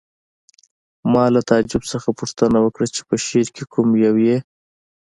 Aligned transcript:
ما 1.11 1.25
له 1.33 1.41
تعجب 1.49 1.81
څخه 1.91 2.09
پوښتنه 2.19 2.57
وکړه 2.61 2.87
چې 2.95 3.01
په 3.09 3.15
شعر 3.25 3.47
کې 3.55 3.63
کوم 3.73 3.87
یو 4.05 4.15
یې 4.27 4.37